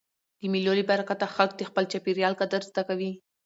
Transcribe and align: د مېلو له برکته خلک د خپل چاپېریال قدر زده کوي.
د 0.39 0.41
مېلو 0.53 0.73
له 0.79 0.83
برکته 0.89 1.25
خلک 1.35 1.53
د 1.57 1.61
خپل 1.69 1.83
چاپېریال 1.91 2.33
قدر 2.41 2.61
زده 2.69 2.83
کوي. 2.89 3.11